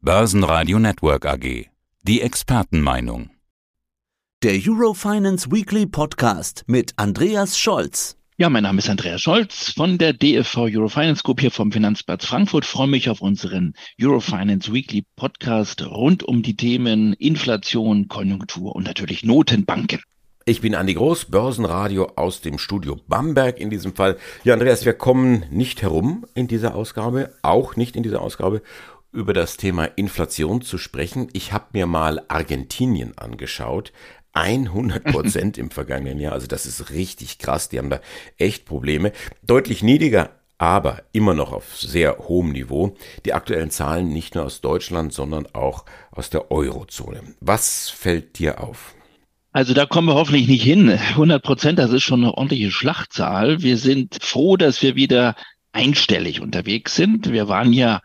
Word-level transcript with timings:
Börsenradio 0.00 0.78
Network 0.78 1.26
AG. 1.26 1.66
Die 2.04 2.20
Expertenmeinung. 2.20 3.30
Der 4.44 4.52
Eurofinance 4.52 5.50
Weekly 5.50 5.86
Podcast 5.86 6.62
mit 6.68 6.92
Andreas 6.94 7.58
Scholz. 7.58 8.16
Ja, 8.36 8.48
mein 8.48 8.62
Name 8.62 8.78
ist 8.78 8.88
Andreas 8.88 9.20
Scholz 9.20 9.72
von 9.72 9.98
der 9.98 10.12
DFV 10.12 10.68
Eurofinance 10.70 11.24
Group 11.24 11.40
hier 11.40 11.50
vom 11.50 11.72
Finanzplatz 11.72 12.26
Frankfurt. 12.26 12.64
Ich 12.64 12.70
freue 12.70 12.86
mich 12.86 13.10
auf 13.10 13.20
unseren 13.20 13.74
Eurofinance 14.00 14.72
Weekly 14.72 15.04
Podcast 15.16 15.84
rund 15.84 16.22
um 16.22 16.44
die 16.44 16.54
Themen 16.54 17.14
Inflation, 17.14 18.06
Konjunktur 18.06 18.76
und 18.76 18.84
natürlich 18.84 19.24
Notenbanken. 19.24 20.00
Ich 20.44 20.60
bin 20.60 20.76
Andi 20.76 20.94
Groß, 20.94 21.26
Börsenradio 21.26 22.12
aus 22.14 22.40
dem 22.40 22.56
Studio 22.56 22.98
Bamberg 23.08 23.60
in 23.60 23.68
diesem 23.68 23.94
Fall. 23.94 24.16
Ja, 24.44 24.54
Andreas, 24.54 24.86
wir 24.86 24.94
kommen 24.94 25.44
nicht 25.50 25.82
herum 25.82 26.24
in 26.34 26.46
dieser 26.46 26.74
Ausgabe, 26.74 27.34
auch 27.42 27.76
nicht 27.76 27.96
in 27.96 28.02
dieser 28.02 28.22
Ausgabe, 28.22 28.62
über 29.12 29.32
das 29.32 29.56
Thema 29.56 29.84
Inflation 29.84 30.62
zu 30.62 30.78
sprechen. 30.78 31.28
Ich 31.32 31.52
habe 31.52 31.66
mir 31.72 31.86
mal 31.86 32.22
Argentinien 32.28 33.16
angeschaut. 33.16 33.92
100 34.32 35.04
Prozent 35.04 35.58
im 35.58 35.70
vergangenen 35.70 36.20
Jahr. 36.20 36.32
Also 36.32 36.46
das 36.46 36.66
ist 36.66 36.90
richtig 36.90 37.38
krass. 37.38 37.68
Die 37.68 37.78
haben 37.78 37.90
da 37.90 38.00
echt 38.36 38.66
Probleme. 38.66 39.12
Deutlich 39.42 39.82
niedriger, 39.82 40.30
aber 40.58 41.02
immer 41.12 41.34
noch 41.34 41.52
auf 41.52 41.78
sehr 41.78 42.18
hohem 42.18 42.52
Niveau. 42.52 42.96
Die 43.24 43.32
aktuellen 43.32 43.70
Zahlen 43.70 44.08
nicht 44.08 44.34
nur 44.34 44.44
aus 44.44 44.60
Deutschland, 44.60 45.12
sondern 45.12 45.46
auch 45.54 45.84
aus 46.10 46.30
der 46.30 46.50
Eurozone. 46.50 47.22
Was 47.40 47.88
fällt 47.88 48.38
dir 48.38 48.60
auf? 48.62 48.94
Also 49.52 49.72
da 49.72 49.86
kommen 49.86 50.08
wir 50.08 50.14
hoffentlich 50.14 50.46
nicht 50.46 50.62
hin. 50.62 50.90
100 50.90 51.42
Prozent, 51.42 51.78
das 51.78 51.90
ist 51.90 52.02
schon 52.02 52.22
eine 52.22 52.34
ordentliche 52.34 52.70
Schlachtzahl. 52.70 53.62
Wir 53.62 53.78
sind 53.78 54.18
froh, 54.20 54.56
dass 54.56 54.82
wir 54.82 54.94
wieder 54.94 55.34
einstellig 55.72 56.40
unterwegs 56.40 56.94
sind. 56.94 57.32
Wir 57.32 57.48
waren 57.48 57.72
ja 57.72 58.02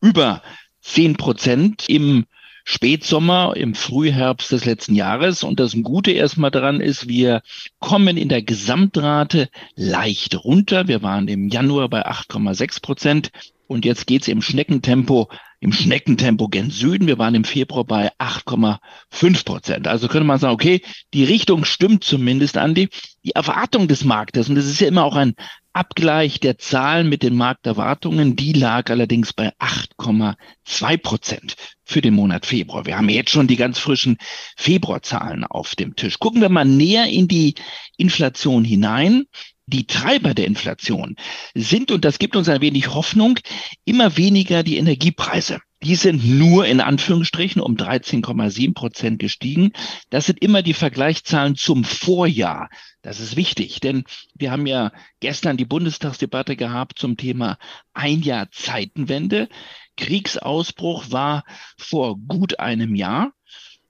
über 0.00 0.42
10 0.82 1.16
Prozent 1.16 1.88
im 1.88 2.26
Spätsommer, 2.64 3.54
im 3.56 3.74
Frühherbst 3.74 4.52
des 4.52 4.66
letzten 4.66 4.94
Jahres. 4.94 5.42
Und 5.42 5.58
das 5.58 5.74
Gute 5.82 6.10
erstmal 6.10 6.50
daran 6.50 6.80
ist, 6.80 7.08
wir 7.08 7.40
kommen 7.78 8.18
in 8.18 8.28
der 8.28 8.42
Gesamtrate 8.42 9.48
leicht 9.74 10.44
runter. 10.44 10.86
Wir 10.86 11.02
waren 11.02 11.28
im 11.28 11.48
Januar 11.48 11.88
bei 11.88 12.06
8,6 12.06 12.82
Prozent. 12.82 13.30
Und 13.68 13.86
jetzt 13.86 14.06
geht's 14.06 14.28
im 14.28 14.42
Schneckentempo, 14.42 15.30
im 15.60 15.72
Schneckentempo 15.72 16.48
gen 16.48 16.70
Süden. 16.70 17.06
Wir 17.06 17.18
waren 17.18 17.34
im 17.34 17.44
Februar 17.44 17.84
bei 17.84 18.12
8,5 18.18 19.44
Prozent. 19.46 19.88
Also 19.88 20.08
könnte 20.08 20.26
man 20.26 20.38
sagen, 20.38 20.54
okay, 20.54 20.82
die 21.14 21.24
Richtung 21.24 21.64
stimmt 21.64 22.04
zumindest, 22.04 22.58
Andi. 22.58 22.90
Die 23.24 23.34
Erwartung 23.34 23.88
des 23.88 24.04
Marktes, 24.04 24.50
und 24.50 24.56
das 24.56 24.66
ist 24.66 24.80
ja 24.80 24.88
immer 24.88 25.04
auch 25.04 25.16
ein 25.16 25.34
Abgleich 25.78 26.40
der 26.40 26.58
Zahlen 26.58 27.08
mit 27.08 27.22
den 27.22 27.36
Markterwartungen, 27.36 28.34
die 28.34 28.52
lag 28.52 28.90
allerdings 28.90 29.32
bei 29.32 29.52
8,2 29.60 30.96
Prozent 30.96 31.54
für 31.84 32.00
den 32.00 32.14
Monat 32.14 32.46
Februar. 32.46 32.84
Wir 32.84 32.98
haben 32.98 33.08
jetzt 33.08 33.30
schon 33.30 33.46
die 33.46 33.54
ganz 33.54 33.78
frischen 33.78 34.18
Februarzahlen 34.56 35.44
auf 35.44 35.76
dem 35.76 35.94
Tisch. 35.94 36.18
Gucken 36.18 36.40
wir 36.40 36.48
mal 36.48 36.64
näher 36.64 37.06
in 37.06 37.28
die 37.28 37.54
Inflation 37.96 38.64
hinein. 38.64 39.26
Die 39.66 39.86
Treiber 39.86 40.34
der 40.34 40.46
Inflation 40.46 41.14
sind, 41.54 41.92
und 41.92 42.04
das 42.04 42.18
gibt 42.18 42.34
uns 42.34 42.48
ein 42.48 42.60
wenig 42.60 42.92
Hoffnung, 42.92 43.38
immer 43.84 44.16
weniger 44.16 44.64
die 44.64 44.78
Energiepreise. 44.78 45.60
Die 45.82 45.94
sind 45.94 46.26
nur 46.26 46.66
in 46.66 46.80
Anführungsstrichen 46.80 47.62
um 47.62 47.76
13,7 47.76 48.74
Prozent 48.74 49.18
gestiegen. 49.20 49.72
Das 50.10 50.26
sind 50.26 50.42
immer 50.42 50.62
die 50.62 50.74
Vergleichszahlen 50.74 51.54
zum 51.54 51.84
Vorjahr. 51.84 52.68
Das 53.02 53.20
ist 53.20 53.36
wichtig, 53.36 53.78
denn 53.78 54.04
wir 54.34 54.50
haben 54.50 54.66
ja 54.66 54.90
gestern 55.20 55.56
die 55.56 55.64
Bundestagsdebatte 55.64 56.56
gehabt 56.56 56.98
zum 56.98 57.16
Thema 57.16 57.58
ein 57.94 58.22
Jahr 58.22 58.50
Zeitenwende. 58.50 59.48
Kriegsausbruch 59.96 61.10
war 61.10 61.44
vor 61.76 62.16
gut 62.18 62.58
einem 62.58 62.96
Jahr. 62.96 63.32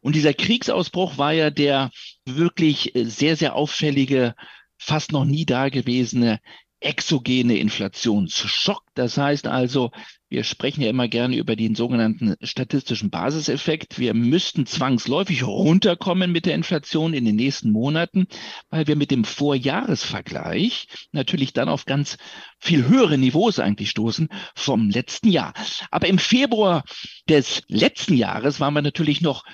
Und 0.01 0.15
dieser 0.15 0.35
Kriegsausbruch 0.35 1.17
war 1.17 1.33
ja 1.33 1.51
der 1.51 1.91
wirklich 2.27 2.93
sehr, 2.95 3.37
sehr 3.37 3.55
auffällige, 3.55 4.35
fast 4.77 5.13
noch 5.13 5.25
nie 5.25 5.47
dagewesene 5.47 6.41
exogene 6.81 7.57
Inflationsschock. 7.57 8.83
Das 8.95 9.17
heißt 9.17 9.47
also, 9.47 9.91
wir 10.29 10.45
sprechen 10.45 10.83
ja 10.83 10.91
immer 10.91 11.09
gerne 11.09 11.37
über 11.37 11.57
den 11.57 11.75
sogenannten 11.75 12.35
statistischen 12.43 13.09
Basiseffekt. 13.11 13.99
Wir 13.99 14.13
müssten 14.13 14.67
zwangsläufig 14.67 15.47
runterkommen 15.47 16.31
mit 16.31 16.45
der 16.45 16.55
Inflation 16.55 17.15
in 17.15 17.25
den 17.25 17.37
nächsten 17.37 17.73
Monaten, 17.73 18.27
weil 18.69 18.87
wir 18.87 18.97
mit 18.97 19.11
dem 19.11 19.25
Vorjahresvergleich 19.25 20.89
natürlich 21.13 21.55
dann 21.55 21.69
auf 21.69 21.87
ganz 21.87 22.19
viel 22.59 22.87
höhere 22.87 23.17
Niveaus 23.17 23.59
eigentlich 23.59 23.91
stoßen 23.91 24.29
vom 24.55 24.91
letzten 24.91 25.29
Jahr. 25.29 25.55
Aber 25.91 26.09
im 26.09 26.19
Februar 26.19 26.85
des 27.29 27.63
letzten 27.69 28.15
Jahres 28.15 28.61
waren 28.61 28.75
wir 28.75 28.83
natürlich 28.83 29.23
noch 29.23 29.45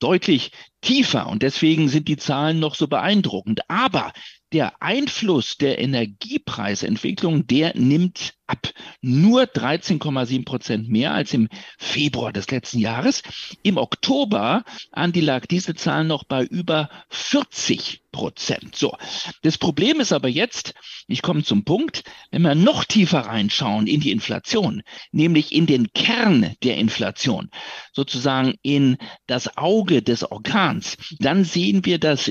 deutlich 0.00 0.50
tiefer 0.80 1.28
und 1.28 1.42
deswegen 1.42 1.88
sind 1.88 2.08
die 2.08 2.16
Zahlen 2.16 2.58
noch 2.58 2.74
so 2.74 2.88
beeindruckend. 2.88 3.60
Aber 3.68 4.12
der 4.52 4.80
Einfluss 4.82 5.56
der 5.58 5.78
Energiepreisentwicklung, 5.78 7.46
der 7.46 7.76
nimmt 7.76 8.34
ab. 8.46 8.72
Nur 9.02 9.42
13,7 9.42 10.44
Prozent 10.44 10.88
mehr 10.88 11.12
als 11.12 11.34
im 11.34 11.48
Februar 11.76 12.32
des 12.32 12.50
letzten 12.50 12.78
Jahres. 12.78 13.22
Im 13.62 13.76
Oktober, 13.76 14.64
Andi, 14.90 15.20
lag 15.20 15.46
diese 15.46 15.74
Zahl 15.74 16.04
noch 16.04 16.24
bei 16.24 16.44
über 16.44 16.88
40 17.10 18.04
Prozent. 18.10 18.74
So. 18.74 18.96
Das 19.42 19.58
Problem 19.58 20.00
ist 20.00 20.12
aber 20.12 20.28
jetzt, 20.28 20.74
ich 21.06 21.20
komme 21.20 21.44
zum 21.44 21.64
Punkt, 21.64 22.04
wenn 22.30 22.42
wir 22.42 22.54
noch 22.54 22.84
tiefer 22.84 23.20
reinschauen 23.20 23.86
in 23.86 24.00
die 24.00 24.10
Inflation, 24.10 24.82
nämlich 25.12 25.52
in 25.52 25.66
den 25.66 25.92
Kern 25.92 26.54
der 26.62 26.78
Inflation, 26.78 27.50
sozusagen 27.92 28.54
in 28.62 28.96
das 29.26 29.58
Auge 29.58 30.02
des 30.02 30.24
Organs, 30.24 30.96
dann 31.18 31.44
sehen 31.44 31.84
wir, 31.84 31.98
dass 31.98 32.30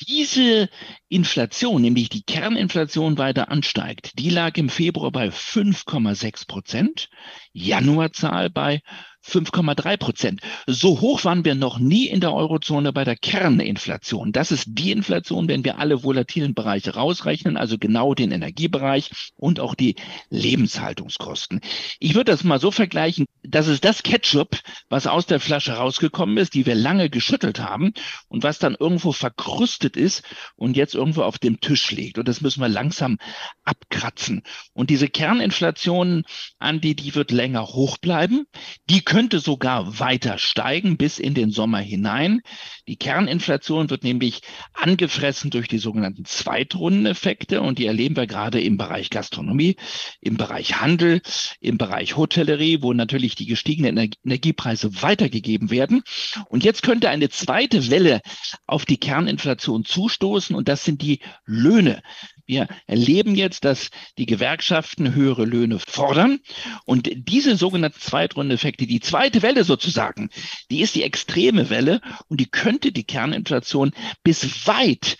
diese 0.00 0.68
Inflation, 1.08 1.82
nämlich 1.82 2.08
die 2.08 2.22
Kerninflation 2.22 3.18
weiter 3.18 3.50
ansteigt, 3.50 4.18
die 4.18 4.30
lag 4.30 4.56
im 4.56 4.68
Februar 4.68 5.12
bei 5.12 5.28
5,6 5.28 6.46
Prozent, 6.46 7.08
Januarzahl 7.52 8.50
bei 8.50 8.80
5,3 9.26 9.96
Prozent. 9.96 10.40
So 10.66 11.00
hoch 11.00 11.24
waren 11.24 11.44
wir 11.44 11.54
noch 11.54 11.78
nie 11.78 12.06
in 12.06 12.20
der 12.20 12.32
Eurozone 12.32 12.92
bei 12.92 13.04
der 13.04 13.16
Kerninflation. 13.16 14.32
Das 14.32 14.52
ist 14.52 14.66
die 14.68 14.92
Inflation, 14.92 15.48
wenn 15.48 15.64
wir 15.64 15.78
alle 15.78 16.02
volatilen 16.02 16.54
Bereiche 16.54 16.94
rausrechnen, 16.94 17.56
also 17.56 17.78
genau 17.78 18.14
den 18.14 18.32
Energiebereich 18.32 19.10
und 19.36 19.60
auch 19.60 19.74
die 19.74 19.96
Lebenshaltungskosten. 20.30 21.60
Ich 21.98 22.14
würde 22.14 22.32
das 22.32 22.44
mal 22.44 22.60
so 22.60 22.70
vergleichen, 22.70 23.26
das 23.42 23.68
ist 23.68 23.84
das 23.84 24.02
Ketchup, 24.02 24.58
was 24.88 25.06
aus 25.06 25.26
der 25.26 25.40
Flasche 25.40 25.72
rausgekommen 25.72 26.36
ist, 26.36 26.54
die 26.54 26.66
wir 26.66 26.74
lange 26.74 27.10
geschüttelt 27.10 27.60
haben 27.60 27.92
und 28.28 28.42
was 28.42 28.58
dann 28.58 28.76
irgendwo 28.78 29.12
verkrustet 29.12 29.96
ist 29.96 30.22
und 30.56 30.76
jetzt 30.76 30.94
irgendwo 30.94 31.22
auf 31.22 31.38
dem 31.38 31.60
Tisch 31.60 31.90
liegt. 31.90 32.18
Und 32.18 32.28
das 32.28 32.40
müssen 32.40 32.60
wir 32.60 32.68
langsam 32.68 33.18
abkratzen. 33.64 34.42
Und 34.72 34.90
diese 34.90 35.08
Kerninflation, 35.08 36.24
Andi, 36.58 36.94
die 36.94 37.14
wird 37.14 37.30
länger 37.30 37.66
hoch 37.66 37.98
bleiben. 37.98 38.46
Die 38.90 39.02
könnte 39.14 39.38
sogar 39.38 40.00
weiter 40.00 40.38
steigen 40.38 40.96
bis 40.96 41.20
in 41.20 41.34
den 41.34 41.52
Sommer 41.52 41.78
hinein. 41.78 42.40
Die 42.88 42.96
Kerninflation 42.96 43.88
wird 43.88 44.02
nämlich 44.02 44.40
angefressen 44.72 45.50
durch 45.50 45.68
die 45.68 45.78
sogenannten 45.78 46.24
Zweitrundeneffekte 46.24 47.60
und 47.60 47.78
die 47.78 47.86
erleben 47.86 48.16
wir 48.16 48.26
gerade 48.26 48.60
im 48.60 48.76
Bereich 48.76 49.10
Gastronomie, 49.10 49.76
im 50.20 50.36
Bereich 50.36 50.80
Handel, 50.80 51.22
im 51.60 51.78
Bereich 51.78 52.16
Hotellerie, 52.16 52.82
wo 52.82 52.92
natürlich 52.92 53.36
die 53.36 53.46
gestiegenen 53.46 54.10
Energiepreise 54.24 55.00
weitergegeben 55.00 55.70
werden. 55.70 56.02
Und 56.48 56.64
jetzt 56.64 56.82
könnte 56.82 57.08
eine 57.08 57.28
zweite 57.28 57.90
Welle 57.90 58.20
auf 58.66 58.84
die 58.84 58.98
Kerninflation 58.98 59.84
zustoßen 59.84 60.56
und 60.56 60.66
das 60.66 60.84
sind 60.84 61.02
die 61.02 61.20
Löhne. 61.46 62.02
Wir 62.46 62.68
erleben 62.86 63.34
jetzt, 63.34 63.64
dass 63.64 63.90
die 64.18 64.26
Gewerkschaften 64.26 65.14
höhere 65.14 65.44
Löhne 65.44 65.78
fordern. 65.78 66.40
Und 66.84 67.10
diese 67.14 67.56
sogenannten 67.56 68.00
Zweitrundeffekte, 68.00 68.86
die 68.86 69.00
zweite 69.00 69.42
Welle 69.42 69.64
sozusagen, 69.64 70.30
die 70.70 70.80
ist 70.80 70.94
die 70.94 71.02
extreme 71.02 71.70
Welle 71.70 72.00
und 72.28 72.40
die 72.40 72.50
könnte 72.50 72.92
die 72.92 73.04
Kerninflation 73.04 73.92
bis 74.22 74.66
weit 74.66 75.16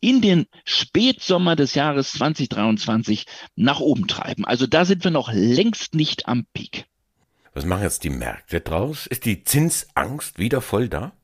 in 0.00 0.20
den 0.20 0.46
Spätsommer 0.64 1.56
des 1.56 1.74
Jahres 1.74 2.12
2023 2.12 3.24
nach 3.54 3.80
oben 3.80 4.06
treiben. 4.06 4.44
Also 4.44 4.66
da 4.66 4.84
sind 4.84 5.02
wir 5.02 5.10
noch 5.10 5.32
längst 5.32 5.94
nicht 5.94 6.28
am 6.28 6.46
Peak. 6.52 6.86
Was 7.54 7.64
machen 7.64 7.84
jetzt 7.84 8.04
die 8.04 8.10
Märkte 8.10 8.60
draus? 8.60 9.06
Ist 9.06 9.24
die 9.24 9.42
Zinsangst 9.42 10.38
wieder 10.38 10.60
voll 10.60 10.90
da? 10.90 11.15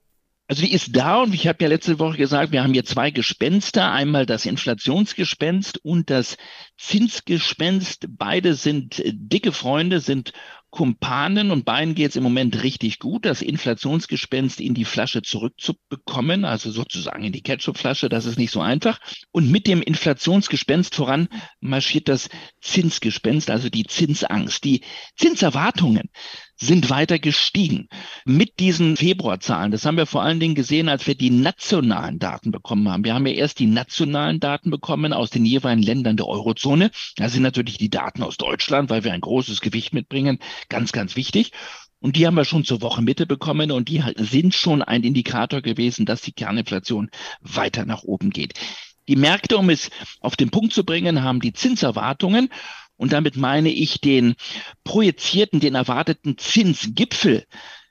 Also 0.53 0.67
die 0.67 0.75
ist 0.75 0.95
da 0.95 1.23
und 1.23 1.33
ich 1.33 1.47
habe 1.47 1.65
ja 1.65 1.69
letzte 1.71 1.99
Woche 1.99 2.19
gesagt, 2.19 2.53
wir 2.53 2.63
haben 2.63 2.75
hier 2.75 2.85
zwei 2.85 3.11
Gespenster, 3.11 3.91
einmal 3.91 4.27
das 4.27 4.45
Inflationsgespenst 4.45 5.83
und 5.83 6.11
das 6.11 6.37
Zinsgespenst. 6.77 8.05
Beide 8.11 8.53
sind 8.53 8.99
äh, 8.99 9.13
dicke 9.15 9.53
Freunde, 9.53 10.01
sind 10.01 10.35
Kumpanen 10.69 11.51
und 11.53 11.65
beiden 11.65 11.95
geht 11.95 12.11
es 12.11 12.17
im 12.17 12.23
Moment 12.23 12.63
richtig 12.63 12.99
gut, 12.99 13.25
das 13.25 13.41
Inflationsgespenst 13.41 14.61
in 14.61 14.75
die 14.75 14.85
Flasche 14.85 15.23
zurückzubekommen, 15.23 16.45
also 16.45 16.71
sozusagen 16.71 17.25
in 17.25 17.33
die 17.33 17.43
Ketchupflasche, 17.43 18.09
das 18.11 18.25
ist 18.27 18.39
nicht 18.39 18.53
so 18.53 18.61
einfach. 18.61 18.99
Und 19.33 19.51
mit 19.51 19.67
dem 19.67 19.81
Inflationsgespenst 19.81 20.95
voran 20.95 21.29
marschiert 21.61 22.09
das 22.09 22.29
Zinsgespenst, 22.61 23.51
also 23.51 23.71
die 23.71 23.85
Zinsangst. 23.85 24.65
Die 24.65 24.83
Zinserwartungen 25.17 26.11
sind 26.57 26.91
weiter 26.91 27.19
gestiegen. 27.19 27.89
Mit 28.25 28.61
diesen 28.61 28.97
Februarzahlen, 28.97 29.73
das 29.73 29.85
haben 29.85 29.97
wir 29.97 30.07
vor 30.07 30.23
allen 30.23 30.41
Dingen 30.41 30.55
gesehen, 30.55 30.89
als 30.89 31.07
wir 31.07 31.15
die 31.15 31.31
nationalen 31.31 32.19
Daten 32.19 32.53
bekommen 32.53 32.89
haben. 32.89 33.05
Wir 33.05 33.15
haben 33.15 33.27
ja 33.27 33.33
erst 33.33 33.59
die 33.59 33.67
nationalen 33.67 34.39
Daten 34.41 34.71
bekommen 34.71 35.13
aus 35.13 35.31
den 35.31 35.45
jeweiligen 35.45 35.83
Ländern 35.83 36.17
der 36.17 36.29
Eurozone. 36.29 36.91
Da 37.17 37.29
sind 37.29 37.43
natürlich 37.43 37.79
die 37.79 37.91
Daten 37.91 38.23
aus 38.23 38.37
Deutschland, 38.37 38.91
weil 38.91 39.05
wir 39.05 39.13
ein 39.13 39.21
großes 39.21 39.61
Gewicht 39.61 39.93
mitbringen, 39.93 40.39
ganz, 40.69 40.93
ganz 40.93 41.17
wichtig. 41.17 41.53
Und 42.01 42.17
die 42.17 42.27
haben 42.27 42.35
wir 42.35 42.45
schon 42.45 42.65
zur 42.65 42.83
Wochenmitte 42.83 43.27
bekommen 43.27 43.71
und 43.71 43.89
die 43.89 44.03
sind 44.17 44.55
schon 44.55 44.83
ein 44.83 45.05
Indikator 45.05 45.63
gewesen, 45.63 46.05
dass 46.05 46.21
die 46.21 46.33
Kerninflation 46.33 47.11
weiter 47.41 47.85
nach 47.85 48.03
oben 48.03 48.31
geht. 48.31 48.55
Die 49.09 49.17
Märkte, 49.17 49.57
um 49.59 49.69
es 49.71 49.91
auf 50.21 50.37
den 50.37 50.51
Punkt 50.51 50.73
zu 50.73 50.85
bringen, 50.85 51.23
haben 51.23 51.41
die 51.41 51.53
Zinserwartungen 51.53 52.51
und 53.03 53.13
damit 53.13 53.37
meine 53.37 53.69
ich 53.69 54.01
den 54.01 54.37
projizierten, 54.85 55.59
den 55.59 55.75
erwarteten 55.75 56.39
Zinsgipfel 56.39 57.45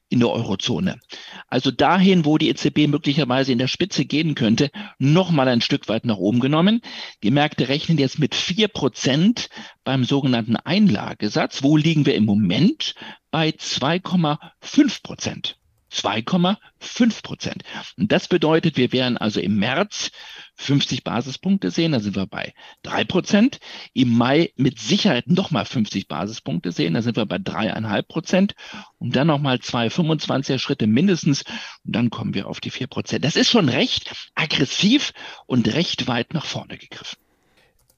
in 0.08 0.22
der 0.22 0.30
Eurozone. 0.30 1.02
Also 1.48 1.70
dahin, 1.70 2.24
wo 2.24 2.38
die 2.38 2.48
EZB 2.48 2.88
möglicherweise 2.88 3.52
in 3.52 3.58
der 3.58 3.68
Spitze 3.68 4.06
gehen 4.06 4.36
könnte, 4.36 4.72
noch 5.00 5.30
mal 5.30 5.50
ein 5.50 5.60
Stück 5.60 5.90
weit 5.90 6.06
nach 6.06 6.16
oben 6.16 6.40
genommen. 6.40 6.80
Die 7.24 7.32
Märkte 7.32 7.68
rechnen 7.68 7.98
jetzt 7.98 8.20
mit 8.20 8.36
vier 8.36 8.70
Prozent 8.70 9.50
beim 9.84 10.06
sogenannten 10.06 10.56
Einlagesatz. 10.56 11.62
Wo 11.62 11.76
liegen 11.76 12.06
wir 12.06 12.16
im 12.16 12.24
Moment? 12.24 12.96
Bei 13.32 13.50
2,5 13.50 15.04
Prozent. 15.04 15.58
2,5 15.92 17.22
Prozent. 17.22 17.64
Und 17.98 18.12
das 18.12 18.28
bedeutet, 18.28 18.78
wir 18.78 18.92
werden 18.92 19.18
also 19.18 19.40
im 19.40 19.58
März 19.58 20.12
50 20.56 21.04
Basispunkte 21.04 21.72
sehen, 21.72 21.92
da 21.92 22.00
sind 22.00 22.16
wir 22.16 22.28
bei 22.28 22.54
3 22.84 23.04
Prozent. 23.06 23.60
Im 23.94 24.16
Mai 24.16 24.52
mit 24.56 24.80
Sicherheit 24.80 25.28
nochmal 25.28 25.66
50 25.66 26.08
Basispunkte 26.08 26.72
sehen, 26.72 26.94
da 26.94 27.02
sind 27.02 27.18
wir 27.18 27.26
bei 27.26 27.38
3,5 27.38 28.02
Prozent. 28.04 28.56
Und 28.98 29.16
dann 29.16 29.28
nochmal 29.28 29.60
zwei 29.60 29.88
25er 29.88 30.60
Schritte 30.60 30.88
mindestens 30.88 31.44
und 31.84 31.96
dann 31.96 32.10
kommen 32.10 32.34
wir 32.34 32.48
auf 32.48 32.60
die 32.60 32.72
4 32.72 32.88
Prozent. 32.88 33.26
Das 33.26 33.36
ist 33.36 33.50
schon 33.50 33.70
recht 33.70 34.14
aggressiv 34.36 35.14
und 35.46 35.74
recht 35.74 36.08
weit 36.08 36.34
nach 36.34 36.46
vorne 36.46 36.78
gegriffen. 36.78 37.21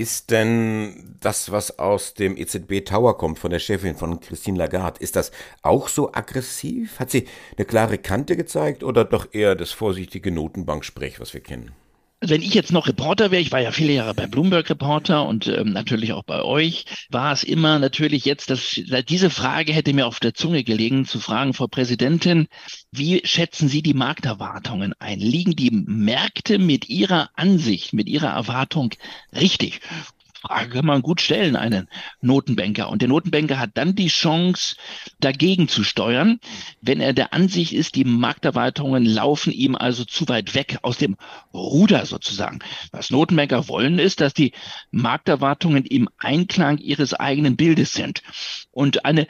Ist 0.04 0.32
denn 0.32 1.16
das, 1.22 1.50
was 1.54 1.80
aus 1.80 2.14
dem 2.14 2.36
EZB 2.36 2.84
Tower 2.84 3.18
kommt, 3.18 3.40
von 3.40 3.52
der 3.52 3.60
Chefin 3.60 3.96
von 3.96 4.20
Christine 4.20 4.58
Lagarde, 4.58 5.00
ist 5.00 5.16
das 5.16 5.32
auch 5.62 5.88
so 5.88 6.12
aggressiv? 6.12 7.00
Hat 7.00 7.10
sie 7.10 7.26
eine 7.56 7.64
klare 7.64 7.98
Kante 7.98 8.36
gezeigt 8.36 8.84
oder 8.84 9.06
doch 9.06 9.30
eher 9.32 9.56
das 9.56 9.72
vorsichtige 9.72 10.30
Notenbanksprech, 10.30 11.22
was 11.22 11.34
wir 11.34 11.40
kennen? 11.40 11.72
Wenn 12.30 12.42
ich 12.42 12.54
jetzt 12.54 12.72
noch 12.72 12.88
Reporter 12.88 13.32
wäre, 13.32 13.42
ich 13.42 13.52
war 13.52 13.60
ja 13.60 13.72
viele 13.72 13.94
Jahre 13.94 14.14
bei 14.14 14.28
Bloomberg 14.28 14.70
Reporter 14.70 15.28
und 15.28 15.48
ähm, 15.48 15.74
natürlich 15.74 16.14
auch 16.14 16.24
bei 16.24 16.42
euch, 16.42 16.86
war 17.10 17.34
es 17.34 17.44
immer 17.44 17.80
natürlich 17.80 18.26
jetzt, 18.26 18.50
dass 18.50 18.80
diese 19.10 19.30
Frage 19.30 19.74
hätte 19.74 19.94
mir 19.94 20.08
auf 20.08 20.20
der 20.20 20.34
Zunge 20.34 20.64
gelegen, 20.64 21.06
zu 21.06 21.20
fragen, 21.20 21.54
Frau 21.54 21.68
Präsidentin, 21.68 22.48
wie 22.92 23.22
schätzen 23.26 23.68
Sie 23.68 23.82
die 23.82 23.94
Markterwartungen 23.94 24.94
ein? 25.00 25.20
Liegen 25.20 25.56
die 25.56 25.72
Märkte 25.72 26.60
mit 26.60 26.90
Ihrer 26.90 27.30
Ansicht, 27.36 27.94
mit 27.94 28.08
Ihrer 28.08 28.30
Erwartung 28.30 28.92
richtig? 29.34 29.82
Frage 30.46 30.70
kann 30.70 30.86
man 30.86 31.02
gut 31.02 31.22
stellen, 31.22 31.56
einen 31.56 31.88
Notenbanker. 32.20 32.90
Und 32.90 33.02
der 33.02 33.08
Notenbanker 33.08 33.60
hat 33.60 33.72
dann 33.76 33.96
die 33.96 34.10
Chance, 34.10 34.76
dagegen 35.22 35.70
zu 35.70 35.86
steuern, 35.86 36.40
wenn 36.82 37.00
er 37.00 37.14
der 37.14 37.34
Ansicht 37.34 37.72
ist, 37.72 37.96
die 37.96 38.04
Markterweiterungen 38.04 39.06
laufen 39.06 39.54
ihm 39.54 39.76
also 39.76 40.04
zu 40.04 40.28
weit 40.28 40.54
weg 40.54 40.80
aus 40.82 40.98
dem 40.98 41.16
Ruder 41.54 42.06
sozusagen. 42.06 42.60
Was 42.92 43.10
Notenbanker 43.10 43.70
wollen, 43.70 44.00
ist, 44.00 44.20
dass 44.20 44.34
die 44.34 44.52
Markterwartungen 44.92 45.86
im 45.86 46.10
Einklang 46.18 46.78
ihres 46.78 47.14
eigenen 47.14 47.56
Bildes 47.56 47.94
sind. 47.94 48.22
Und 48.72 49.06
eine 49.06 49.28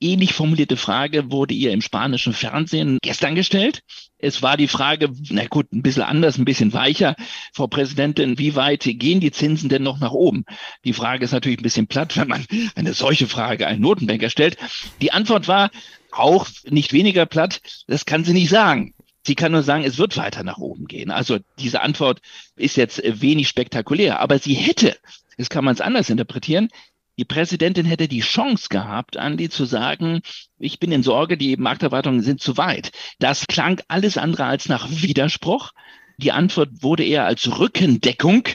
ähnlich 0.00 0.32
formulierte 0.34 0.76
Frage 0.76 1.30
wurde 1.30 1.54
ihr 1.54 1.72
im 1.72 1.80
spanischen 1.80 2.32
Fernsehen 2.32 2.98
gestern 3.02 3.34
gestellt. 3.34 3.82
Es 4.18 4.42
war 4.42 4.56
die 4.56 4.68
Frage, 4.68 5.10
na 5.30 5.46
gut, 5.46 5.72
ein 5.72 5.82
bisschen 5.82 6.02
anders, 6.02 6.38
ein 6.38 6.44
bisschen 6.44 6.72
weicher. 6.72 7.16
Frau 7.52 7.66
Präsidentin, 7.66 8.38
wie 8.38 8.56
weit 8.56 8.82
gehen 8.84 9.20
die 9.20 9.30
Zinsen 9.32 9.68
denn 9.68 9.82
noch 9.82 9.98
nach 9.98 10.12
oben? 10.12 10.44
Die 10.84 10.92
Frage 10.92 11.24
ist 11.24 11.32
natürlich 11.32 11.60
ein 11.60 11.64
bisschen 11.64 11.86
platt, 11.86 12.16
wenn 12.16 12.28
man 12.28 12.46
eine 12.74 12.94
solche 12.94 13.26
Frage 13.26 13.66
einen 13.66 13.82
Notenbanker 13.82 14.30
stellt. 14.30 14.56
Die 15.00 15.12
Antwort 15.12 15.48
war 15.48 15.70
auch 16.12 16.46
nicht 16.68 16.92
weniger 16.92 17.26
platt. 17.26 17.60
Das 17.86 18.06
kann 18.06 18.24
sie 18.24 18.32
nicht 18.32 18.48
sagen. 18.48 18.94
Sie 19.26 19.34
kann 19.34 19.52
nur 19.52 19.64
sagen, 19.64 19.82
es 19.82 19.98
wird 19.98 20.16
weiter 20.16 20.44
nach 20.44 20.58
oben 20.58 20.86
gehen. 20.86 21.10
Also 21.10 21.38
diese 21.58 21.82
Antwort 21.82 22.20
ist 22.54 22.76
jetzt 22.76 23.02
wenig 23.04 23.48
spektakulär, 23.48 24.20
aber 24.20 24.38
sie 24.38 24.54
hätte, 24.54 24.96
das 25.36 25.50
kann 25.50 25.64
man 25.64 25.74
es 25.74 25.80
anders 25.80 26.10
interpretieren, 26.10 26.68
die 27.18 27.24
Präsidentin 27.24 27.86
hätte 27.86 28.08
die 28.08 28.20
Chance 28.20 28.68
gehabt, 28.68 29.16
Andi, 29.16 29.48
zu 29.48 29.64
sagen, 29.64 30.20
ich 30.58 30.78
bin 30.78 30.92
in 30.92 31.02
Sorge, 31.02 31.36
die 31.36 31.56
Markterwartungen 31.56 32.20
sind 32.22 32.40
zu 32.40 32.56
weit. 32.56 32.92
Das 33.18 33.46
klang 33.46 33.80
alles 33.88 34.18
andere 34.18 34.44
als 34.44 34.68
nach 34.68 34.88
Widerspruch. 34.90 35.72
Die 36.18 36.32
Antwort 36.32 36.82
wurde 36.82 37.04
eher 37.04 37.24
als 37.24 37.58
Rückendeckung 37.58 38.48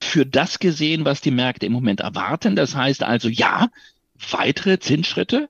für 0.00 0.26
das 0.26 0.58
gesehen, 0.58 1.04
was 1.04 1.20
die 1.20 1.30
Märkte 1.30 1.66
im 1.66 1.72
Moment 1.72 2.00
erwarten. 2.00 2.56
Das 2.56 2.74
heißt 2.74 3.02
also, 3.02 3.28
ja, 3.28 3.68
weitere 4.30 4.78
Zinsschritte, 4.78 5.48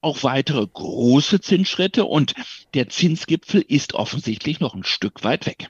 auch 0.00 0.22
weitere 0.22 0.66
große 0.66 1.40
Zinsschritte 1.40 2.04
und 2.04 2.34
der 2.74 2.88
Zinsgipfel 2.88 3.64
ist 3.66 3.94
offensichtlich 3.94 4.60
noch 4.60 4.74
ein 4.74 4.84
Stück 4.84 5.24
weit 5.24 5.46
weg. 5.46 5.68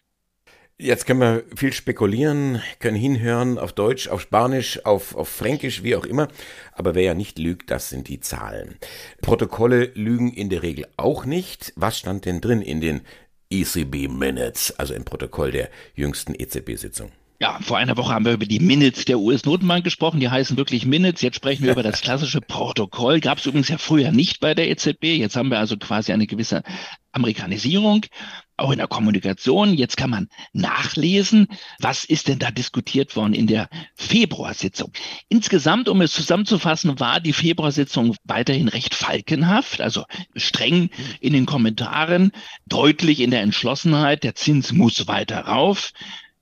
Jetzt 0.76 1.06
können 1.06 1.20
wir 1.20 1.44
viel 1.54 1.72
spekulieren, 1.72 2.60
können 2.80 2.96
hinhören 2.96 3.58
auf 3.58 3.72
Deutsch, 3.72 4.08
auf 4.08 4.20
Spanisch, 4.20 4.84
auf, 4.84 5.14
auf 5.14 5.28
Fränkisch, 5.28 5.84
wie 5.84 5.94
auch 5.94 6.04
immer. 6.04 6.26
Aber 6.72 6.96
wer 6.96 7.04
ja 7.04 7.14
nicht 7.14 7.38
lügt, 7.38 7.70
das 7.70 7.90
sind 7.90 8.08
die 8.08 8.18
Zahlen. 8.18 8.76
Protokolle 9.22 9.92
lügen 9.94 10.32
in 10.32 10.50
der 10.50 10.64
Regel 10.64 10.86
auch 10.96 11.26
nicht. 11.26 11.72
Was 11.76 11.98
stand 11.98 12.24
denn 12.24 12.40
drin 12.40 12.60
in 12.60 12.80
den 12.80 13.02
ECB 13.50 14.08
Minutes, 14.08 14.76
also 14.76 14.94
im 14.94 15.04
Protokoll 15.04 15.52
der 15.52 15.70
jüngsten 15.94 16.34
EZB-Sitzung? 16.34 17.12
Ja, 17.40 17.58
vor 17.60 17.78
einer 17.78 17.96
Woche 17.96 18.12
haben 18.12 18.24
wir 18.24 18.32
über 18.32 18.46
die 18.46 18.58
Minutes 18.58 19.04
der 19.04 19.18
US-Notenbank 19.18 19.84
gesprochen. 19.84 20.18
Die 20.18 20.30
heißen 20.30 20.56
wirklich 20.56 20.86
Minutes. 20.86 21.22
Jetzt 21.22 21.36
sprechen 21.36 21.64
wir 21.64 21.72
über 21.74 21.82
das 21.84 22.00
klassische 22.00 22.40
Protokoll. 22.40 23.20
Gab 23.20 23.38
es 23.38 23.46
übrigens 23.46 23.68
ja 23.68 23.78
früher 23.78 24.10
nicht 24.10 24.40
bei 24.40 24.54
der 24.54 24.68
EZB. 24.68 25.04
Jetzt 25.04 25.36
haben 25.36 25.50
wir 25.50 25.58
also 25.60 25.76
quasi 25.76 26.12
eine 26.12 26.26
gewisse 26.26 26.64
Amerikanisierung, 27.12 28.06
auch 28.56 28.70
in 28.70 28.78
der 28.78 28.86
Kommunikation. 28.86 29.74
Jetzt 29.74 29.96
kann 29.96 30.10
man 30.10 30.28
nachlesen, 30.52 31.48
was 31.80 32.04
ist 32.04 32.28
denn 32.28 32.38
da 32.38 32.50
diskutiert 32.50 33.16
worden 33.16 33.34
in 33.34 33.46
der 33.46 33.68
Februarsitzung. 33.94 34.92
Insgesamt, 35.28 35.88
um 35.88 36.00
es 36.00 36.12
zusammenzufassen, 36.12 36.98
war 37.00 37.20
die 37.20 37.32
Februarsitzung 37.32 38.16
weiterhin 38.24 38.68
recht 38.68 38.94
falkenhaft, 38.94 39.80
also 39.80 40.04
streng 40.36 40.90
in 41.20 41.32
den 41.32 41.46
Kommentaren, 41.46 42.32
deutlich 42.66 43.20
in 43.20 43.30
der 43.30 43.42
Entschlossenheit, 43.42 44.24
der 44.24 44.34
Zins 44.34 44.72
muss 44.72 45.06
weiter 45.06 45.40
rauf 45.40 45.92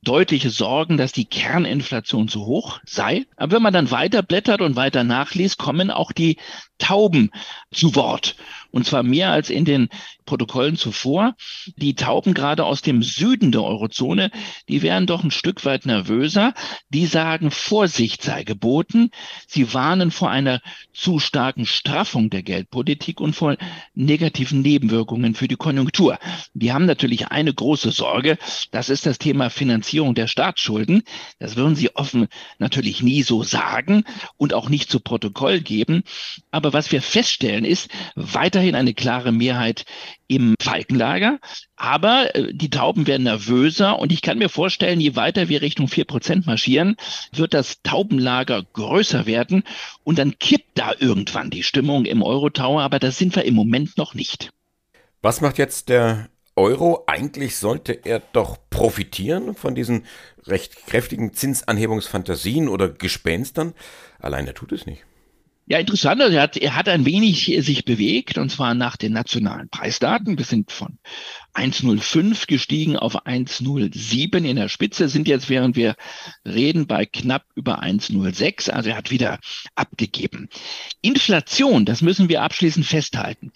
deutliche 0.03 0.49
Sorgen, 0.49 0.97
dass 0.97 1.11
die 1.11 1.25
Kerninflation 1.25 2.27
zu 2.27 2.45
hoch 2.45 2.79
sei. 2.85 3.25
Aber 3.37 3.55
wenn 3.55 3.61
man 3.61 3.73
dann 3.73 3.91
weiter 3.91 4.21
blättert 4.21 4.61
und 4.61 4.75
weiter 4.75 5.03
nachliest, 5.03 5.57
kommen 5.57 5.89
auch 5.89 6.11
die 6.11 6.37
Tauben 6.77 7.31
zu 7.71 7.95
Wort. 7.95 8.35
Und 8.73 8.87
zwar 8.87 9.03
mehr 9.03 9.29
als 9.29 9.51
in 9.51 9.65
den 9.65 9.89
Protokollen 10.25 10.77
zuvor. 10.77 11.35
Die 11.75 11.93
Tauben 11.93 12.33
gerade 12.33 12.65
aus 12.65 12.81
dem 12.81 13.03
Süden 13.03 13.51
der 13.51 13.61
Eurozone, 13.63 14.31
die 14.67 14.81
wären 14.81 15.05
doch 15.05 15.23
ein 15.23 15.29
Stück 15.29 15.63
weit 15.63 15.85
nervöser. 15.85 16.55
Die 16.89 17.05
sagen, 17.05 17.51
Vorsicht 17.51 18.23
sei 18.23 18.43
geboten. 18.43 19.11
Sie 19.47 19.75
warnen 19.75 20.09
vor 20.09 20.31
einer 20.31 20.59
zu 20.91 21.19
starken 21.19 21.67
Straffung 21.67 22.31
der 22.31 22.41
Geldpolitik 22.41 23.21
und 23.21 23.35
vor 23.35 23.57
negativen 23.93 24.63
Nebenwirkungen 24.63 25.35
für 25.35 25.47
die 25.47 25.55
Konjunktur. 25.55 26.17
Die 26.55 26.73
haben 26.73 26.87
natürlich 26.87 27.27
eine 27.27 27.53
große 27.53 27.91
Sorge. 27.91 28.39
Das 28.71 28.89
ist 28.89 29.05
das 29.05 29.19
Thema 29.19 29.51
Finanzierung 29.51 30.15
der 30.15 30.25
Staatsschulden. 30.25 31.03
Das 31.37 31.55
würden 31.57 31.75
sie 31.75 31.95
offen 31.95 32.27
natürlich 32.57 33.03
nie 33.03 33.21
so 33.21 33.43
sagen 33.43 34.03
und 34.37 34.55
auch 34.55 34.69
nicht 34.69 34.89
zu 34.89 34.99
Protokoll 34.99 35.59
geben. 35.59 36.01
Aber 36.49 36.73
was 36.73 36.91
wir 36.91 37.03
feststellen 37.03 37.65
ist 37.65 37.89
weiterhin 38.63 38.75
eine 38.75 38.93
klare 38.93 39.31
Mehrheit 39.31 39.85
im 40.27 40.55
Falkenlager. 40.61 41.39
Aber 41.75 42.33
äh, 42.35 42.53
die 42.53 42.69
Tauben 42.69 43.07
werden 43.07 43.23
nervöser 43.23 43.99
und 43.99 44.11
ich 44.11 44.21
kann 44.21 44.37
mir 44.37 44.49
vorstellen, 44.49 45.01
je 45.01 45.15
weiter 45.15 45.49
wir 45.49 45.61
Richtung 45.61 45.87
vier 45.87 46.05
Prozent 46.05 46.45
marschieren, 46.45 46.95
wird 47.33 47.53
das 47.53 47.81
Taubenlager 47.83 48.63
größer 48.73 49.25
werden 49.25 49.63
und 50.03 50.17
dann 50.17 50.39
kippt 50.39 50.77
da 50.77 50.93
irgendwann 50.97 51.49
die 51.49 51.63
Stimmung 51.63 52.05
im 52.05 52.23
Euro-Tower, 52.23 52.81
aber 52.81 52.99
da 52.99 53.11
sind 53.11 53.35
wir 53.35 53.43
im 53.43 53.53
Moment 53.53 53.97
noch 53.97 54.13
nicht. 54.13 54.51
Was 55.21 55.41
macht 55.41 55.57
jetzt 55.57 55.89
der 55.89 56.29
Euro? 56.55 57.03
Eigentlich 57.07 57.57
sollte 57.57 57.93
er 57.93 58.21
doch 58.31 58.57
profitieren 58.69 59.55
von 59.55 59.75
diesen 59.75 60.05
recht 60.45 60.85
kräftigen 60.87 61.33
Zinsanhebungsfantasien 61.33 62.69
oder 62.69 62.89
Gespenstern. 62.89 63.73
Allein 64.19 64.47
er 64.47 64.53
tut 64.53 64.71
es 64.71 64.85
nicht. 64.85 65.03
Ja, 65.65 65.79
interessant. 65.79 66.21
Also 66.21 66.35
er 66.35 66.43
hat, 66.43 66.57
er 66.57 66.75
hat 66.75 66.89
ein 66.89 67.05
wenig 67.05 67.45
sich 67.61 67.85
bewegt 67.85 68.37
und 68.37 68.49
zwar 68.49 68.73
nach 68.73 68.97
den 68.97 69.13
nationalen 69.13 69.69
Preisdaten. 69.69 70.37
Wir 70.37 70.43
sind 70.43 70.73
von 70.73 70.99
1,05 71.53 72.47
gestiegen 72.47 72.97
auf 72.97 73.25
1,07 73.25 74.43
in 74.43 74.57
der 74.57 74.67
Spitze, 74.67 75.07
sind 75.07 75.25
jetzt, 75.27 75.49
während 75.49 75.77
wir 75.77 75.95
reden, 76.45 76.85
bei 76.85 77.05
knapp 77.05 77.45
über 77.55 77.81
1,06. 77.81 78.71
Also 78.71 78.89
er 78.89 78.97
hat 78.97 79.09
wieder 79.09 79.39
abgegeben. 79.73 80.49
Inflation, 81.01 81.85
das 81.85 82.01
müssen 82.01 82.27
wir 82.27 82.41
abschließend 82.41 82.85
festhalten, 82.85 83.53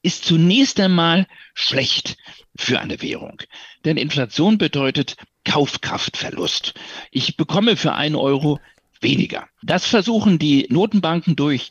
ist 0.00 0.24
zunächst 0.24 0.80
einmal 0.80 1.26
schlecht 1.52 2.16
für 2.56 2.80
eine 2.80 3.02
Währung. 3.02 3.42
Denn 3.84 3.98
Inflation 3.98 4.56
bedeutet 4.56 5.16
Kaufkraftverlust. 5.44 6.72
Ich 7.10 7.36
bekomme 7.36 7.76
für 7.76 7.92
einen 7.92 8.16
Euro 8.16 8.60
weniger. 9.00 9.48
Das 9.62 9.86
versuchen 9.86 10.38
die 10.38 10.66
Notenbanken 10.70 11.36
durch 11.36 11.70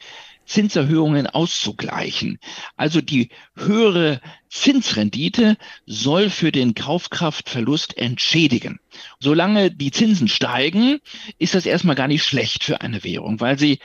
Zinserhöhungen 0.49 1.27
auszugleichen. 1.27 2.39
Also 2.75 3.01
die 3.01 3.29
höhere 3.55 4.19
Zinsrendite 4.49 5.57
soll 5.85 6.29
für 6.29 6.51
den 6.51 6.73
Kaufkraftverlust 6.73 7.97
entschädigen. 7.97 8.79
Solange 9.19 9.69
die 9.71 9.91
Zinsen 9.91 10.27
steigen, 10.27 10.99
ist 11.37 11.53
das 11.53 11.67
erstmal 11.67 11.95
gar 11.95 12.07
nicht 12.07 12.23
schlecht 12.23 12.63
für 12.63 12.81
eine 12.81 13.03
Währung, 13.03 13.39
weil 13.39 13.59
sie 13.59 13.79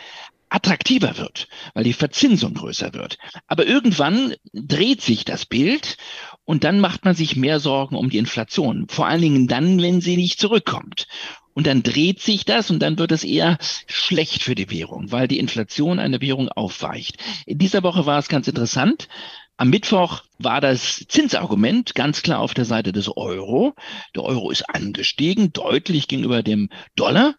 attraktiver 0.49 1.19
wird, 1.19 1.49
weil 1.75 1.85
die 1.85 1.93
Verzinsung 1.93 2.55
größer 2.55 2.95
wird. 2.95 3.19
Aber 3.47 3.67
irgendwann 3.67 4.35
dreht 4.53 5.03
sich 5.03 5.25
das 5.25 5.47
Bild 5.47 5.97
und 6.45 6.65
dann 6.65 6.81
macht 6.81 7.05
man 7.05 7.15
sich 7.15 7.37
mehr 7.37 7.61
Sorgen 7.61 7.97
um 7.97 8.11
die 8.11 8.19
Inflation. 8.19 8.87
Vor 8.89 9.07
allen 9.07 9.23
Dingen 9.23 9.49
dann, 9.49 9.81
wenn 9.81 10.01
sie 10.01 10.17
nicht 10.17 10.39
zurückkommt. 10.39 11.07
Und 11.55 11.67
dann 11.67 11.83
dreht 11.83 12.21
sich 12.21 12.45
das 12.45 12.71
und 12.71 12.81
dann 12.81 12.99
wird 12.99 13.13
es 13.13 13.23
eher 13.23 13.59
schlecht 13.87 14.43
für 14.43 14.57
die 14.57 14.71
Währung, 14.71 15.13
weil 15.13 15.29
die 15.29 15.39
Inflation 15.39 16.01
eine 16.01 16.21
Währung 16.21 16.49
aufweicht. 16.49 17.17
In 17.47 17.59
dieser 17.59 17.85
Woche 17.85 18.07
war 18.07 18.19
es 18.19 18.29
ganz 18.29 18.49
interessant. 18.49 19.09
Am 19.57 19.71
Mittwoch 19.71 20.23
war 20.39 20.61
das 20.61 21.05
Zinsargument 21.09 21.95
ganz 21.95 22.23
klar 22.23 22.41
auf 22.41 22.55
der 22.55 22.65
Seite 22.65 22.91
des 22.91 23.09
Euro. 23.17 23.75
Der 24.17 24.25
Euro 24.25 24.51
ist 24.51 24.69
angestiegen, 24.69 25.53
deutlich 25.53 26.09
gegenüber 26.09 26.43
dem 26.43 26.71
Dollar. 26.97 27.37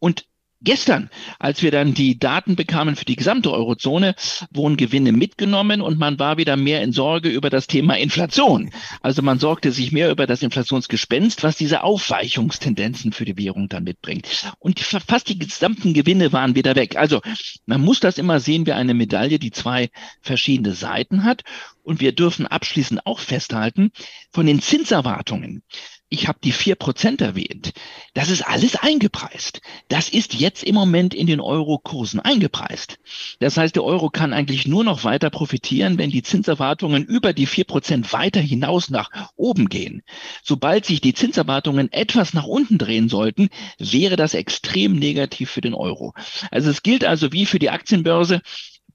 Und 0.00 0.24
Gestern, 0.64 1.10
als 1.40 1.62
wir 1.62 1.72
dann 1.72 1.92
die 1.92 2.20
Daten 2.20 2.54
bekamen 2.54 2.94
für 2.94 3.04
die 3.04 3.16
gesamte 3.16 3.50
Eurozone, 3.50 4.14
wurden 4.52 4.76
Gewinne 4.76 5.10
mitgenommen 5.10 5.80
und 5.80 5.98
man 5.98 6.20
war 6.20 6.36
wieder 6.36 6.56
mehr 6.56 6.82
in 6.82 6.92
Sorge 6.92 7.30
über 7.30 7.50
das 7.50 7.66
Thema 7.66 7.98
Inflation. 7.98 8.70
Also 9.00 9.22
man 9.22 9.40
sorgte 9.40 9.72
sich 9.72 9.90
mehr 9.90 10.10
über 10.10 10.28
das 10.28 10.42
Inflationsgespenst, 10.42 11.42
was 11.42 11.56
diese 11.56 11.82
Aufweichungstendenzen 11.82 13.12
für 13.12 13.24
die 13.24 13.36
Währung 13.36 13.68
dann 13.68 13.82
mitbringt. 13.82 14.28
Und 14.60 14.78
fast 14.78 15.28
die 15.28 15.38
gesamten 15.38 15.94
Gewinne 15.94 16.32
waren 16.32 16.54
wieder 16.54 16.76
weg. 16.76 16.94
Also 16.96 17.22
man 17.66 17.80
muss 17.80 17.98
das 17.98 18.18
immer 18.18 18.38
sehen 18.38 18.64
wie 18.64 18.72
eine 18.72 18.94
Medaille, 18.94 19.40
die 19.40 19.50
zwei 19.50 19.90
verschiedene 20.20 20.74
Seiten 20.74 21.24
hat. 21.24 21.42
Und 21.82 22.00
wir 22.00 22.12
dürfen 22.12 22.46
abschließend 22.46 23.04
auch 23.04 23.18
festhalten, 23.18 23.90
von 24.30 24.46
den 24.46 24.62
Zinserwartungen 24.62 25.64
ich 26.12 26.28
habe 26.28 26.38
die 26.44 26.52
vier 26.52 26.74
Prozent 26.74 27.22
erwähnt. 27.22 27.72
Das 28.12 28.28
ist 28.28 28.42
alles 28.42 28.76
eingepreist. 28.76 29.62
Das 29.88 30.10
ist 30.10 30.34
jetzt 30.34 30.62
im 30.62 30.74
Moment 30.74 31.14
in 31.14 31.26
den 31.26 31.40
Euro-Kursen 31.40 32.20
eingepreist. 32.20 32.98
Das 33.40 33.56
heißt, 33.56 33.76
der 33.76 33.84
Euro 33.84 34.10
kann 34.10 34.34
eigentlich 34.34 34.66
nur 34.66 34.84
noch 34.84 35.04
weiter 35.04 35.30
profitieren, 35.30 35.96
wenn 35.96 36.10
die 36.10 36.22
Zinserwartungen 36.22 37.06
über 37.06 37.32
die 37.32 37.46
vier 37.46 37.64
Prozent 37.64 38.12
weiter 38.12 38.40
hinaus 38.40 38.90
nach 38.90 39.10
oben 39.36 39.70
gehen. 39.70 40.02
Sobald 40.42 40.84
sich 40.84 41.00
die 41.00 41.14
Zinserwartungen 41.14 41.90
etwas 41.90 42.34
nach 42.34 42.46
unten 42.46 42.76
drehen 42.76 43.08
sollten, 43.08 43.48
wäre 43.78 44.16
das 44.16 44.34
extrem 44.34 44.98
negativ 44.98 45.50
für 45.50 45.62
den 45.62 45.74
Euro. 45.74 46.12
Also 46.50 46.68
es 46.68 46.82
gilt 46.82 47.06
also 47.06 47.32
wie 47.32 47.46
für 47.46 47.58
die 47.58 47.70
Aktienbörse, 47.70 48.42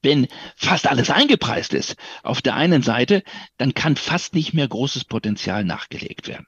wenn 0.03 0.27
fast 0.55 0.87
alles 0.87 1.09
eingepreist 1.09 1.73
ist 1.73 1.95
auf 2.21 2.43
der 2.43 2.53
einen 2.53 2.83
Seite, 2.83 3.23
dann 3.57 3.73
kann 3.73 3.95
fast 3.95 4.35
nicht 4.35 4.53
mehr 4.53 4.67
großes 4.67 5.05
Potenzial 5.05 5.65
nachgelegt 5.65 6.27
werden. 6.27 6.45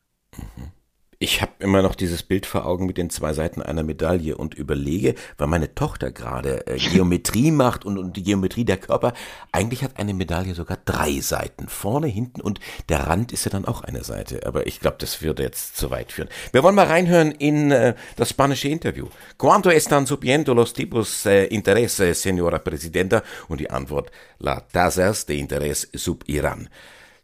Ich 1.21 1.41
habe 1.41 1.51
immer 1.59 1.81
noch 1.81 1.95
dieses 1.95 2.23
Bild 2.23 2.45
vor 2.45 2.65
Augen 2.65 2.85
mit 2.85 2.97
den 2.97 3.09
zwei 3.09 3.33
Seiten 3.33 3.61
einer 3.61 3.83
Medaille 3.83 4.37
und 4.37 4.53
überlege, 4.53 5.15
weil 5.37 5.47
meine 5.47 5.75
Tochter 5.75 6.13
gerade 6.13 6.65
äh, 6.65 6.77
Geometrie 6.93 7.51
macht 7.51 7.83
und, 7.83 7.97
und 7.97 8.15
die 8.15 8.23
Geometrie 8.23 8.63
der 8.63 8.77
Körper. 8.77 9.11
Eigentlich 9.51 9.83
hat 9.83 9.99
eine 9.99 10.13
Medaille 10.13 10.55
sogar 10.55 10.77
drei 10.85 11.19
Seiten. 11.19 11.67
Vorne, 11.67 12.07
hinten 12.07 12.39
und 12.39 12.61
der 12.87 13.07
Rand 13.07 13.33
ist 13.33 13.43
ja 13.43 13.51
dann 13.51 13.65
auch 13.65 13.81
eine 13.81 14.05
Seite. 14.05 14.45
Aber 14.45 14.65
ich 14.65 14.79
glaube, 14.79 14.95
das 14.97 15.21
würde 15.21 15.43
jetzt 15.43 15.75
zu 15.75 15.91
weit 15.91 16.13
führen. 16.13 16.29
Wir 16.53 16.63
wollen 16.63 16.75
mal 16.75 16.87
reinhören 16.87 17.33
in 17.33 17.71
äh, 17.71 17.95
das 18.15 18.29
spanische 18.29 18.69
Interview. 18.69 19.07
¿Cuánto 19.37 19.71
están 19.71 20.07
subiendo 20.07 20.53
los 20.53 20.71
tipos 20.71 21.25
äh, 21.25 21.47
interesse, 21.47 22.15
señora 22.15 22.59
Presidenta? 22.59 23.23
Und 23.49 23.59
die 23.59 23.69
Antwort, 23.69 24.09
la 24.37 24.65
tasas 24.65 25.25
de 25.25 25.35
interés 25.35 25.89
subirán. 25.93 26.69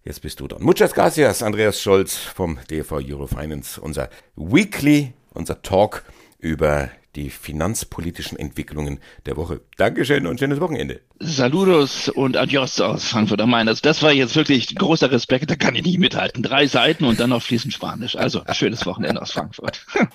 Jetzt 0.06 0.22
bist 0.22 0.40
du 0.40 0.48
dran. 0.48 0.62
Muchas 0.62 0.94
gracias, 0.94 1.42
Andreas 1.42 1.82
Scholz 1.82 2.16
vom 2.16 2.60
DV 2.70 2.98
Eurofinance. 2.98 3.82
Unser 3.82 4.10
Weekly, 4.36 5.14
unser 5.34 5.64
Talk 5.64 6.04
über 6.38 6.92
die 7.16 7.32
finanzpolitischen 7.32 8.38
Entwicklungen 8.38 9.00
der 9.26 9.36
Woche. 9.36 9.62
Dankeschön 9.78 10.28
und 10.28 10.40
schönes 10.40 10.60
Wochenende. 10.60 11.02
Saludos 11.20 12.10
und 12.10 12.38
adios 12.38 12.80
aus 12.82 13.06
Frankfurt 13.06 13.42
am 13.42 13.50
Main. 13.50 13.68
Also 13.68 13.82
das 13.82 14.04
war 14.04 14.12
jetzt 14.12 14.36
wirklich 14.36 14.76
großer 14.76 15.10
Respekt, 15.10 15.50
da 15.50 15.56
kann 15.56 15.74
ich 15.74 15.84
nicht 15.84 15.98
mithalten. 15.98 16.44
Drei 16.44 16.68
Seiten 16.68 17.06
und 17.06 17.20
dann 17.20 17.32
noch 17.32 17.42
fließend 17.42 17.74
Spanisch. 17.74 18.16
Also 18.16 18.44
schönes 18.54 18.86
Wochenende 18.86 19.22
aus 19.22 19.32
Frankfurt. 19.32 19.86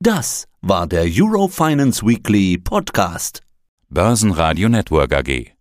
Das 0.00 0.46
war 0.60 0.86
der 0.86 1.06
Eurofinance 1.08 2.06
Weekly 2.06 2.56
Podcast. 2.56 3.40
Börsenradio 3.88 4.68
Network 4.68 5.12
AG. 5.12 5.57